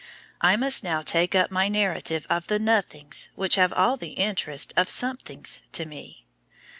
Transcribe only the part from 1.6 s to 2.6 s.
narrative of the